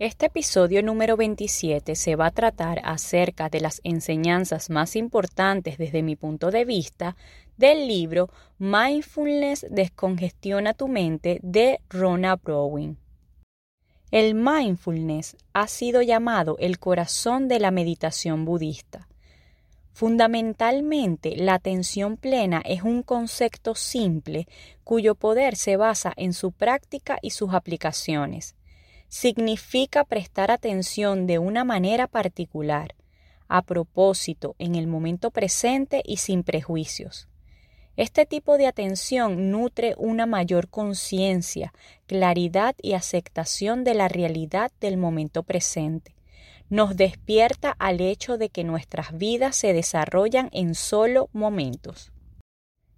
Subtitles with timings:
[0.00, 6.02] Este episodio número 27 se va a tratar acerca de las enseñanzas más importantes desde
[6.02, 7.16] mi punto de vista
[7.58, 12.96] del libro Mindfulness descongestiona tu mente de Rona Browning.
[14.10, 19.06] El mindfulness ha sido llamado el corazón de la meditación budista.
[19.92, 24.48] Fundamentalmente, la atención plena es un concepto simple
[24.82, 28.54] cuyo poder se basa en su práctica y sus aplicaciones
[29.10, 32.94] significa prestar atención de una manera particular,
[33.48, 37.28] a propósito, en el momento presente y sin prejuicios.
[37.96, 41.74] Este tipo de atención nutre una mayor conciencia,
[42.06, 46.14] claridad y aceptación de la realidad del momento presente.
[46.70, 52.12] Nos despierta al hecho de que nuestras vidas se desarrollan en solo momentos.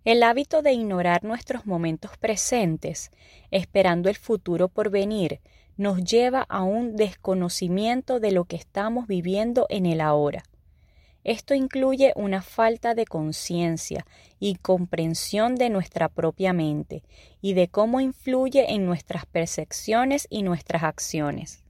[0.04, 3.10] El hábito de ignorar nuestros momentos presentes,
[3.50, 5.40] esperando el futuro por venir,
[5.76, 10.42] nos lleva a un desconocimiento de lo que estamos viviendo en el ahora.
[11.24, 14.04] Esto incluye una falta de conciencia
[14.40, 17.04] y comprensión de nuestra propia mente
[17.40, 21.62] y de cómo influye en nuestras percepciones y nuestras acciones.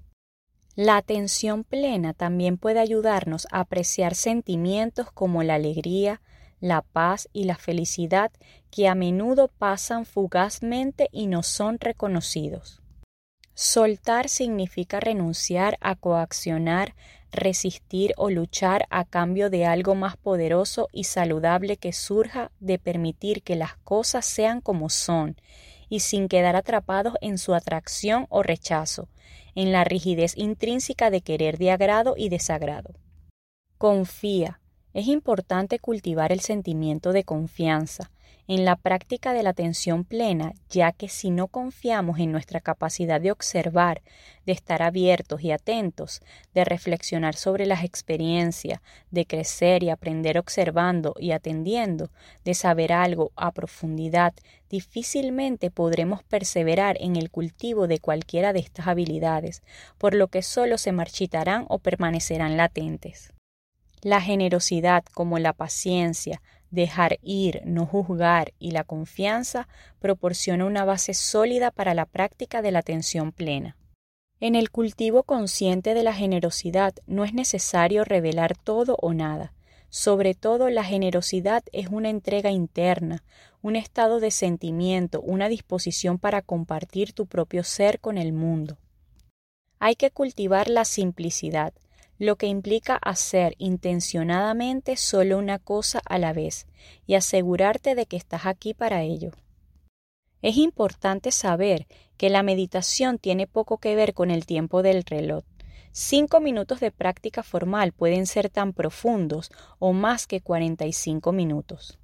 [0.74, 6.22] La atención plena también puede ayudarnos a apreciar sentimientos como la alegría,
[6.60, 8.32] la paz y la felicidad
[8.70, 12.81] que a menudo pasan fugazmente y no son reconocidos.
[13.54, 16.94] Soltar significa renunciar a coaccionar,
[17.30, 23.42] resistir o luchar a cambio de algo más poderoso y saludable que surja de permitir
[23.42, 25.36] que las cosas sean como son
[25.88, 29.08] y sin quedar atrapados en su atracción o rechazo,
[29.54, 32.94] en la rigidez intrínseca de querer de agrado y desagrado.
[33.76, 34.60] Confía.
[34.94, 38.10] Es importante cultivar el sentimiento de confianza,
[38.48, 43.20] en la práctica de la atención plena, ya que si no confiamos en nuestra capacidad
[43.20, 44.02] de observar,
[44.46, 46.20] de estar abiertos y atentos,
[46.52, 52.10] de reflexionar sobre las experiencias, de crecer y aprender observando y atendiendo,
[52.44, 54.34] de saber algo a profundidad,
[54.68, 59.62] difícilmente podremos perseverar en el cultivo de cualquiera de estas habilidades,
[59.98, 63.32] por lo que solo se marchitarán o permanecerán latentes.
[64.00, 69.68] La generosidad como la paciencia, Dejar ir, no juzgar y la confianza
[70.00, 73.76] proporciona una base sólida para la práctica de la atención plena.
[74.40, 79.52] En el cultivo consciente de la generosidad no es necesario revelar todo o nada.
[79.90, 83.22] Sobre todo la generosidad es una entrega interna,
[83.60, 88.78] un estado de sentimiento, una disposición para compartir tu propio ser con el mundo.
[89.78, 91.74] Hay que cultivar la simplicidad,
[92.22, 96.68] lo que implica hacer intencionadamente solo una cosa a la vez
[97.04, 99.32] y asegurarte de que estás aquí para ello.
[100.40, 105.42] Es importante saber que la meditación tiene poco que ver con el tiempo del reloj.
[105.90, 109.50] Cinco minutos de práctica formal pueden ser tan profundos
[109.80, 111.98] o más que 45 minutos.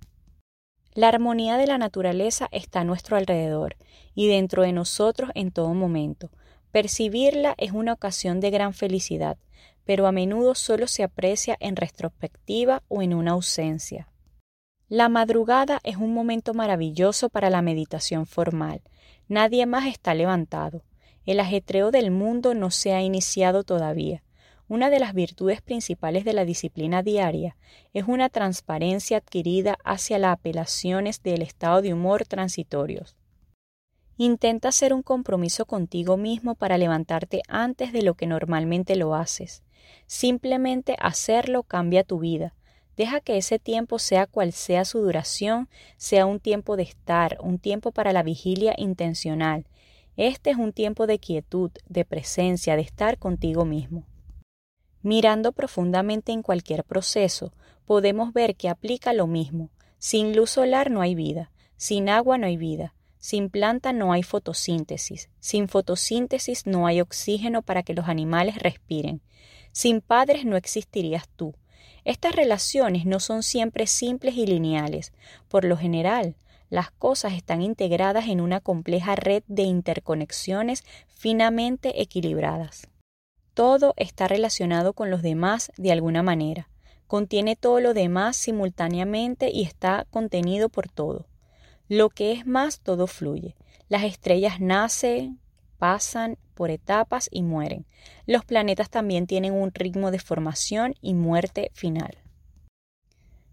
[0.94, 3.76] La armonía de la naturaleza está a nuestro alrededor
[4.16, 6.32] y dentro de nosotros en todo momento.
[6.72, 9.38] Percibirla es una ocasión de gran felicidad,
[9.88, 14.06] pero a menudo solo se aprecia en retrospectiva o en una ausencia.
[14.86, 18.82] La madrugada es un momento maravilloso para la meditación formal.
[19.28, 20.82] Nadie más está levantado.
[21.24, 24.22] El ajetreo del mundo no se ha iniciado todavía.
[24.68, 27.56] Una de las virtudes principales de la disciplina diaria
[27.94, 33.16] es una transparencia adquirida hacia las apelaciones del estado de humor transitorios.
[34.18, 39.62] Intenta hacer un compromiso contigo mismo para levantarte antes de lo que normalmente lo haces.
[40.06, 42.54] Simplemente hacerlo cambia tu vida.
[42.96, 47.58] Deja que ese tiempo, sea cual sea su duración, sea un tiempo de estar, un
[47.58, 49.66] tiempo para la vigilia intencional.
[50.16, 54.04] Este es un tiempo de quietud, de presencia, de estar contigo mismo.
[55.02, 57.52] Mirando profundamente en cualquier proceso,
[57.86, 59.70] podemos ver que aplica lo mismo.
[59.98, 64.22] Sin luz solar no hay vida, sin agua no hay vida, sin planta no hay
[64.22, 69.22] fotosíntesis, sin fotosíntesis no hay oxígeno para que los animales respiren,
[69.78, 71.54] sin padres no existirías tú.
[72.04, 75.12] Estas relaciones no son siempre simples y lineales.
[75.46, 76.34] Por lo general,
[76.68, 82.88] las cosas están integradas en una compleja red de interconexiones finamente equilibradas.
[83.54, 86.68] Todo está relacionado con los demás de alguna manera.
[87.06, 91.28] Contiene todo lo demás simultáneamente y está contenido por todo.
[91.86, 93.54] Lo que es más, todo fluye.
[93.88, 95.38] Las estrellas nacen,
[95.78, 97.86] pasan por etapas y mueren.
[98.26, 102.18] Los planetas también tienen un ritmo de formación y muerte final.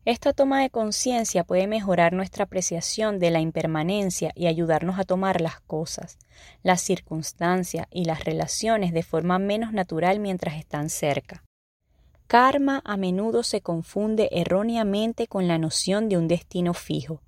[0.06, 5.40] Esta toma de conciencia puede mejorar nuestra apreciación de la impermanencia y ayudarnos a tomar
[5.40, 6.18] las cosas,
[6.64, 11.44] las circunstancias y las relaciones de forma menos natural mientras están cerca.
[12.26, 17.22] Karma a menudo se confunde erróneamente con la noción de un destino fijo.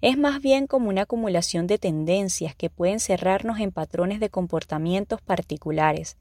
[0.00, 5.22] Es más bien como una acumulación de tendencias que pueden cerrarnos en patrones de comportamientos
[5.22, 6.16] particulares,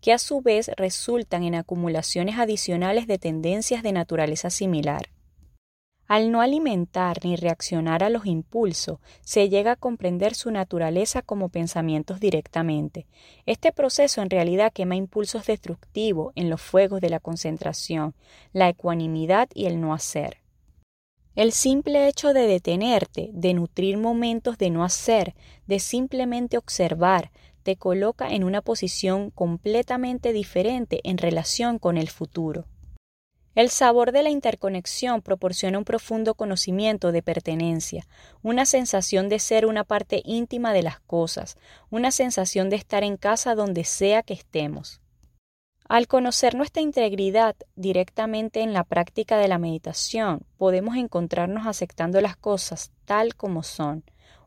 [0.00, 5.10] que a su vez resultan en acumulaciones adicionales de tendencias de naturaleza similar.
[6.08, 11.48] Al no alimentar ni reaccionar a los impulsos, se llega a comprender su naturaleza como
[11.48, 13.06] pensamientos directamente.
[13.46, 18.14] Este proceso en realidad quema impulsos destructivos en los fuegos de la concentración,
[18.52, 20.41] la ecuanimidad y el no hacer.
[21.34, 25.34] El simple hecho de detenerte, de nutrir momentos de no hacer,
[25.66, 27.30] de simplemente observar,
[27.62, 32.66] te coloca en una posición completamente diferente en relación con el futuro.
[33.54, 38.06] El sabor de la interconexión proporciona un profundo conocimiento de pertenencia,
[38.42, 41.58] una sensación de ser una parte íntima de las cosas,
[41.90, 45.01] una sensación de estar en casa donde sea que estemos.
[45.92, 52.34] Al conocer nuestra integridad directamente en la práctica de la meditación, podemos encontrarnos aceptando las
[52.34, 54.02] cosas tal como son,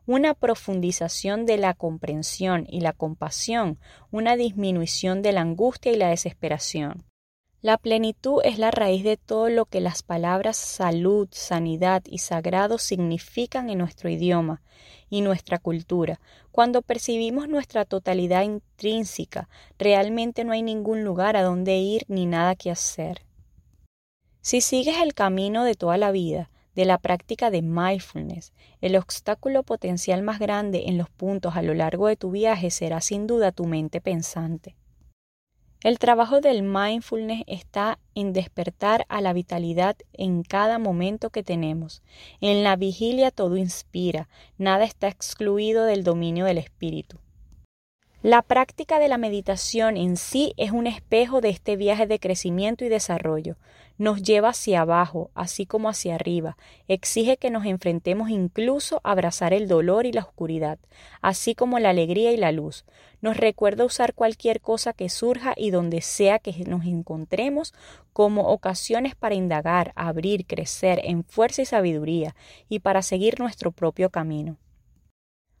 [0.06, 3.78] una profundización de la comprensión y la compasión,
[4.10, 7.04] una disminución de la angustia y la desesperación.
[7.62, 12.76] La plenitud es la raíz de todo lo que las palabras salud, sanidad y sagrado
[12.76, 14.62] significan en nuestro idioma
[15.08, 16.20] y nuestra cultura.
[16.52, 19.48] Cuando percibimos nuestra totalidad intrínseca,
[19.78, 23.22] realmente no hay ningún lugar a donde ir ni nada que hacer.
[24.42, 29.62] Si sigues el camino de toda la vida, de la práctica de mindfulness, el obstáculo
[29.62, 33.50] potencial más grande en los puntos a lo largo de tu viaje será sin duda
[33.50, 34.76] tu mente pensante.
[35.82, 42.02] El trabajo del mindfulness está en despertar a la vitalidad en cada momento que tenemos.
[42.40, 47.18] En la vigilia todo inspira, nada está excluido del dominio del espíritu.
[48.22, 52.84] La práctica de la meditación en sí es un espejo de este viaje de crecimiento
[52.84, 53.56] y desarrollo.
[53.98, 56.58] Nos lleva hacia abajo, así como hacia arriba.
[56.86, 60.78] Exige que nos enfrentemos incluso a abrazar el dolor y la oscuridad,
[61.22, 62.84] así como la alegría y la luz.
[63.22, 67.72] Nos recuerda usar cualquier cosa que surja y donde sea que nos encontremos
[68.12, 72.36] como ocasiones para indagar, abrir, crecer en fuerza y sabiduría
[72.68, 74.58] y para seguir nuestro propio camino.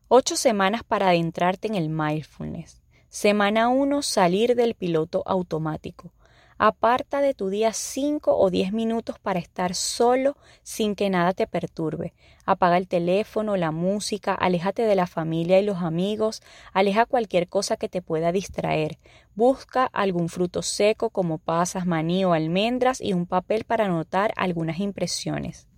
[0.08, 2.82] Ocho semanas para adentrarte en el mindfulness.
[3.08, 4.02] Semana 1.
[4.02, 6.12] Salir del piloto automático.
[6.58, 11.46] Aparta de tu día 5 o 10 minutos para estar solo sin que nada te
[11.46, 12.14] perturbe.
[12.46, 16.42] Apaga el teléfono, la música, aléjate de la familia y los amigos,
[16.72, 18.96] aleja cualquier cosa que te pueda distraer.
[19.34, 24.80] Busca algún fruto seco como pasas, maní o almendras y un papel para anotar algunas
[24.80, 25.68] impresiones.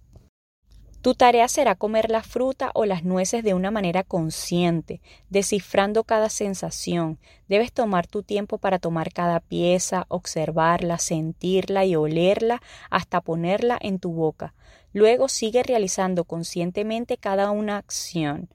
[1.01, 5.01] Tu tarea será comer la fruta o las nueces de una manera consciente,
[5.31, 7.19] descifrando cada sensación.
[7.49, 14.01] Debes tomar tu tiempo para tomar cada pieza, observarla, sentirla y olerla hasta ponerla en
[14.01, 14.55] tu boca.
[14.93, 18.49] Luego sigue realizando conscientemente cada una acción.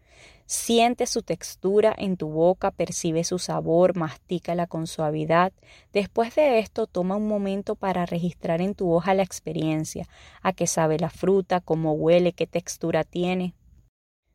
[0.45, 5.53] Siente su textura en tu boca, percibe su sabor, mastícala con suavidad.
[5.93, 10.07] Después de esto, toma un momento para registrar en tu hoja la experiencia,
[10.41, 13.53] a qué sabe la fruta, cómo huele, qué textura tiene.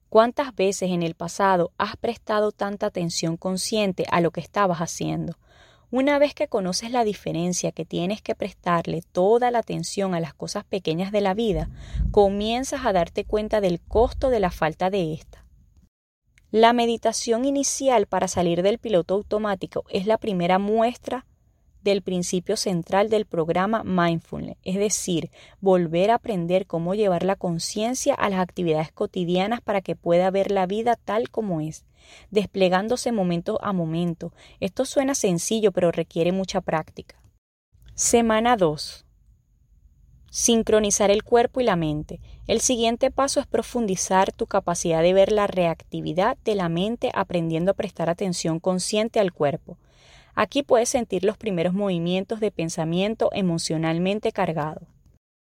[0.08, 5.36] ¿Cuántas veces en el pasado has prestado tanta atención consciente a lo que estabas haciendo?
[5.90, 10.32] Una vez que conoces la diferencia que tienes que prestarle toda la atención a las
[10.32, 11.68] cosas pequeñas de la vida,
[12.10, 15.47] comienzas a darte cuenta del costo de la falta de esta.
[16.50, 21.26] La meditación inicial para salir del piloto automático es la primera muestra
[21.82, 28.14] del principio central del programa Mindfulness, es decir, volver a aprender cómo llevar la conciencia
[28.14, 31.84] a las actividades cotidianas para que pueda ver la vida tal como es,
[32.30, 34.32] desplegándose momento a momento.
[34.58, 37.20] Esto suena sencillo, pero requiere mucha práctica.
[37.94, 39.04] Semana 2.
[40.30, 42.20] Sincronizar el cuerpo y la mente.
[42.46, 47.70] El siguiente paso es profundizar tu capacidad de ver la reactividad de la mente aprendiendo
[47.70, 49.78] a prestar atención consciente al cuerpo.
[50.34, 54.82] Aquí puedes sentir los primeros movimientos de pensamiento emocionalmente cargado.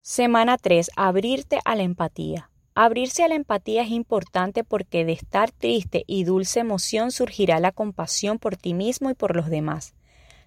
[0.00, 0.90] Semana 3.
[0.96, 2.50] Abrirte a la empatía.
[2.74, 7.72] Abrirse a la empatía es importante porque de estar triste y dulce emoción surgirá la
[7.72, 9.94] compasión por ti mismo y por los demás.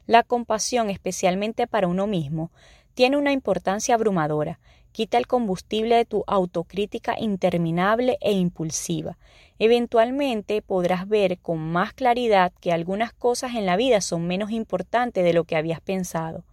[0.07, 2.51] La compasión, especialmente para uno mismo,
[2.93, 4.59] tiene una importancia abrumadora.
[4.91, 9.17] Quita el combustible de tu autocrítica interminable e impulsiva.
[9.57, 15.23] Eventualmente podrás ver con más claridad que algunas cosas en la vida son menos importantes
[15.23, 16.43] de lo que habías pensado,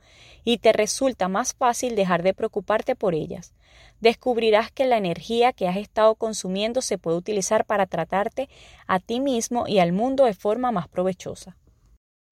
[0.44, 3.54] y te resulta más fácil dejar de preocuparte por ellas.
[4.00, 8.48] Descubrirás que la energía que has estado consumiendo se puede utilizar para tratarte
[8.86, 11.56] a ti mismo y al mundo de forma más provechosa.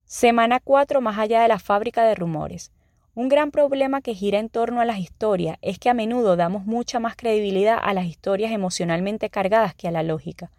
[0.05, 2.71] Semana 4 más allá de la fábrica de rumores.
[3.17, 6.67] Un gran problema que gira en torno a las historias es que a menudo damos
[6.67, 10.51] mucha más credibilidad a las historias emocionalmente cargadas que a la lógica.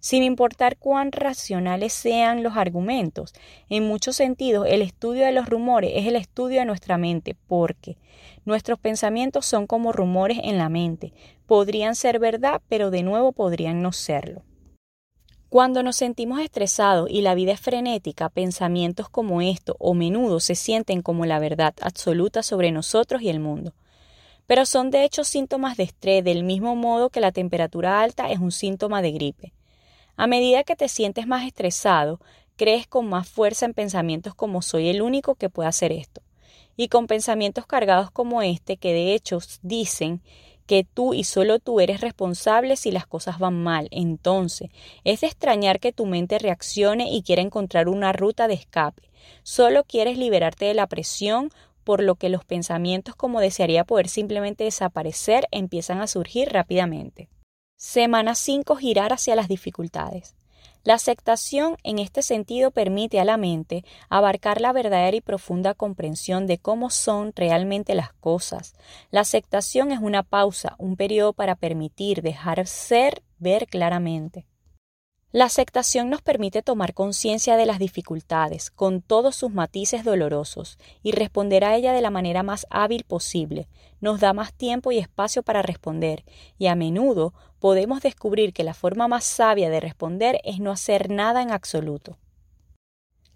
[0.00, 3.34] Sin importar cuán racionales sean los argumentos,
[3.68, 7.98] en muchos sentidos el estudio de los rumores es el estudio de nuestra mente, porque
[8.46, 11.12] nuestros pensamientos son como rumores en la mente,
[11.44, 14.47] podrían ser verdad, pero de nuevo podrían no serlo.
[15.48, 20.54] Cuando nos sentimos estresados y la vida es frenética, pensamientos como esto o menudo se
[20.54, 23.72] sienten como la verdad absoluta sobre nosotros y el mundo.
[24.46, 28.40] Pero son de hecho síntomas de estrés del mismo modo que la temperatura alta es
[28.40, 29.54] un síntoma de gripe.
[30.16, 32.20] A medida que te sientes más estresado,
[32.56, 36.20] crees con más fuerza en pensamientos como soy el único que puede hacer esto,
[36.76, 40.20] y con pensamientos cargados como este que de hecho dicen
[40.68, 43.88] que tú y solo tú eres responsable si las cosas van mal.
[43.90, 44.68] Entonces,
[45.02, 49.10] es de extrañar que tu mente reaccione y quiera encontrar una ruta de escape.
[49.42, 51.50] Solo quieres liberarte de la presión,
[51.84, 57.30] por lo que los pensamientos como desearía poder simplemente desaparecer empiezan a surgir rápidamente.
[57.76, 58.76] Semana 5.
[58.76, 60.37] Girar hacia las dificultades.
[60.88, 66.46] La aceptación en este sentido permite a la mente abarcar la verdadera y profunda comprensión
[66.46, 68.72] de cómo son realmente las cosas.
[69.10, 74.46] La aceptación es una pausa, un periodo para permitir, dejar ser, ver claramente.
[75.30, 81.12] La aceptación nos permite tomar conciencia de las dificultades, con todos sus matices dolorosos, y
[81.12, 83.68] responder a ella de la manera más hábil posible.
[84.00, 86.24] Nos da más tiempo y espacio para responder,
[86.56, 91.10] y a menudo podemos descubrir que la forma más sabia de responder es no hacer
[91.10, 92.16] nada en absoluto.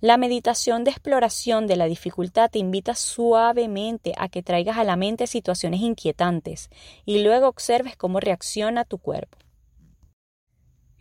[0.00, 4.96] La meditación de exploración de la dificultad te invita suavemente a que traigas a la
[4.96, 6.70] mente situaciones inquietantes
[7.04, 9.36] y luego observes cómo reacciona tu cuerpo.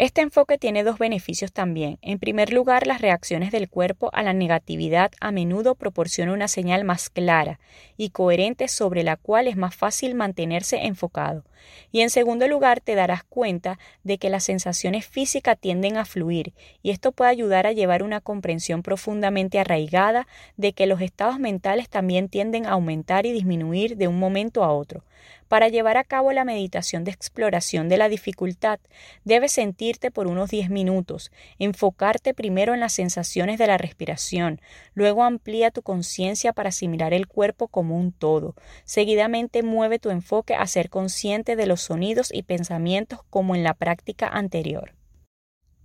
[0.01, 1.99] Este enfoque tiene dos beneficios también.
[2.01, 6.83] En primer lugar, las reacciones del cuerpo a la negatividad a menudo proporcionan una señal
[6.85, 7.59] más clara
[7.97, 11.43] y coherente sobre la cual es más fácil mantenerse enfocado.
[11.91, 16.53] Y en segundo lugar, te darás cuenta de que las sensaciones físicas tienden a fluir
[16.81, 20.27] y esto puede ayudar a llevar una comprensión profundamente arraigada
[20.57, 24.71] de que los estados mentales también tienden a aumentar y disminuir de un momento a
[24.71, 25.03] otro.
[25.51, 28.79] Para llevar a cabo la meditación de exploración de la dificultad,
[29.25, 34.61] debes sentirte por unos 10 minutos, enfocarte primero en las sensaciones de la respiración,
[34.93, 38.55] luego amplía tu conciencia para asimilar el cuerpo como un todo.
[38.85, 43.73] Seguidamente mueve tu enfoque a ser consciente de los sonidos y pensamientos como en la
[43.73, 44.95] práctica anterior.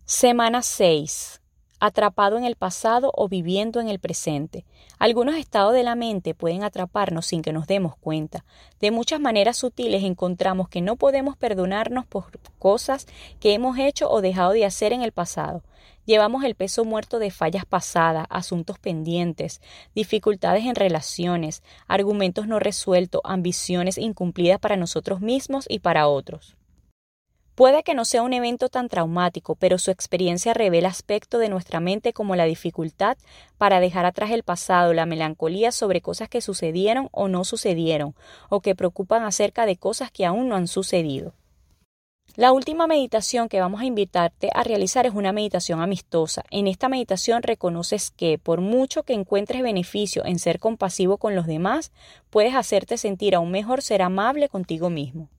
[0.04, 1.40] Semana 6
[1.80, 4.64] atrapado en el pasado o viviendo en el presente.
[4.99, 8.44] Algunos estados de la mente pueden atraparnos sin que nos demos cuenta.
[8.80, 12.26] De muchas maneras sutiles encontramos que no podemos perdonarnos por
[12.58, 13.06] cosas
[13.40, 15.62] que hemos hecho o dejado de hacer en el pasado.
[16.06, 19.60] Llevamos el peso muerto de fallas pasadas, asuntos pendientes,
[19.92, 26.56] dificultades en relaciones, argumentos no resueltos, ambiciones incumplidas para nosotros mismos y para otros.
[27.56, 31.80] Puede que no sea un evento tan traumático, pero su experiencia revela aspectos de nuestra
[31.80, 33.16] mente como la dificultad
[33.58, 38.14] para dejar atrás el pasado, la melancolía sobre cosas que sucedieron o no sucedieron,
[38.48, 41.32] o que preocupan acerca de cosas que aún no han sucedido.
[42.36, 46.44] La última meditación que vamos a invitarte a realizar es una meditación amistosa.
[46.50, 51.46] En esta meditación reconoces que, por mucho que encuentres beneficio en ser compasivo con los
[51.46, 51.92] demás,
[52.28, 55.30] puedes hacerte sentir aún mejor ser amable contigo mismo.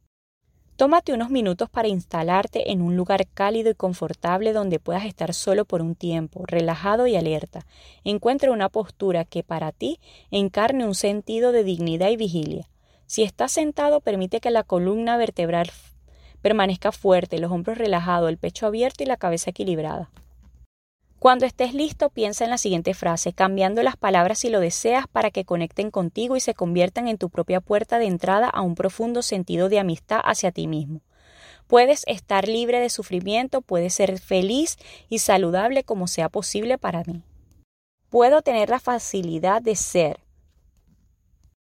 [0.76, 5.66] Tómate unos minutos para instalarte en un lugar cálido y confortable donde puedas estar solo
[5.66, 7.68] por un tiempo, relajado y alerta.
[8.06, 10.00] Encuentra una postura que para ti
[10.32, 12.68] encarne un sentido de dignidad y vigilia.
[13.06, 15.70] Si estás sentado, permite que la columna vertebral
[16.42, 20.10] permanezca fuerte, los hombros relajados, el pecho abierto y la cabeza equilibrada.
[21.20, 25.32] Cuando estés listo, piensa en la siguiente frase, cambiando las palabras si lo deseas para
[25.32, 29.24] que conecten contigo y se conviertan en tu propia puerta de entrada a un profundo
[29.24, 31.02] sentido de amistad hacia ti mismo.
[31.66, 34.78] Puedes estar libre de sufrimiento, puedes ser feliz
[35.10, 37.24] y saludable como sea posible para mí.
[38.10, 40.20] Puedo tener la facilidad de ser.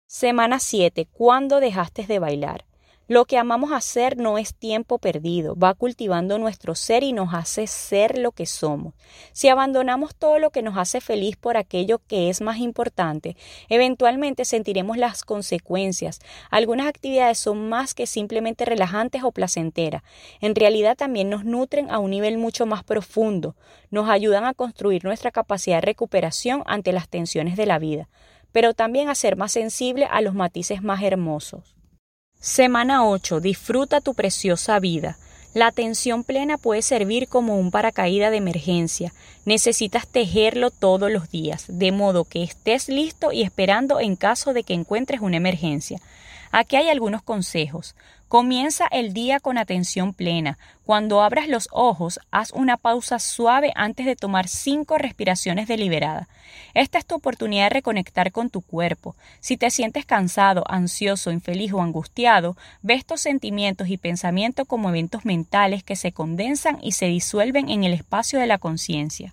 [0.06, 1.06] Semana 7.
[1.10, 2.67] ¿Cuándo dejaste de bailar?
[3.10, 7.66] Lo que amamos hacer no es tiempo perdido, va cultivando nuestro ser y nos hace
[7.66, 8.92] ser lo que somos.
[9.32, 13.34] Si abandonamos todo lo que nos hace feliz por aquello que es más importante,
[13.70, 16.18] eventualmente sentiremos las consecuencias.
[16.50, 20.02] Algunas actividades son más que simplemente relajantes o placenteras.
[20.42, 23.56] En realidad también nos nutren a un nivel mucho más profundo,
[23.90, 28.10] nos ayudan a construir nuestra capacidad de recuperación ante las tensiones de la vida,
[28.52, 31.77] pero también a ser más sensible a los matices más hermosos.
[32.40, 33.40] Semana 8.
[33.40, 35.18] Disfruta tu preciosa vida.
[35.54, 39.12] La atención plena puede servir como un paracaídas de emergencia.
[39.44, 44.62] Necesitas tejerlo todos los días, de modo que estés listo y esperando en caso de
[44.62, 45.98] que encuentres una emergencia.
[46.52, 47.96] Aquí hay algunos consejos.
[48.28, 50.58] Comienza el día con atención plena.
[50.84, 56.28] Cuando abras los ojos, haz una pausa suave antes de tomar cinco respiraciones deliberadas.
[56.74, 59.16] Esta es tu oportunidad de reconectar con tu cuerpo.
[59.40, 65.24] Si te sientes cansado, ansioso, infeliz o angustiado, ve estos sentimientos y pensamientos como eventos
[65.24, 69.32] mentales que se condensan y se disuelven en el espacio de la conciencia.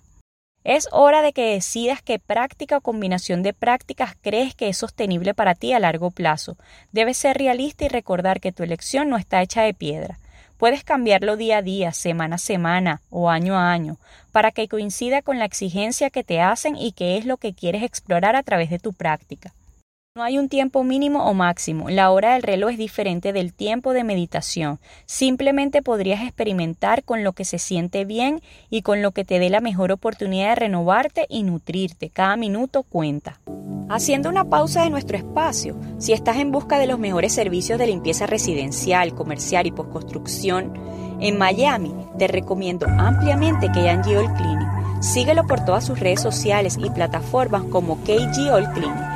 [0.68, 5.32] Es hora de que decidas qué práctica o combinación de prácticas crees que es sostenible
[5.32, 6.56] para ti a largo plazo.
[6.90, 10.18] Debes ser realista y recordar que tu elección no está hecha de piedra.
[10.58, 13.98] Puedes cambiarlo día a día, semana a semana o año a año,
[14.32, 17.84] para que coincida con la exigencia que te hacen y qué es lo que quieres
[17.84, 19.52] explorar a través de tu práctica.
[20.16, 21.90] No hay un tiempo mínimo o máximo.
[21.90, 24.80] La hora del reloj es diferente del tiempo de meditación.
[25.04, 29.50] Simplemente podrías experimentar con lo que se siente bien y con lo que te dé
[29.50, 32.08] la mejor oportunidad de renovarte y nutrirte.
[32.08, 33.40] Cada minuto cuenta.
[33.90, 37.88] Haciendo una pausa de nuestro espacio, si estás en busca de los mejores servicios de
[37.88, 40.72] limpieza residencial, comercial y postconstrucción
[41.20, 45.02] en Miami, te recomiendo ampliamente KG All Cleaning.
[45.02, 49.15] Síguelo por todas sus redes sociales y plataformas como KG All Cleaning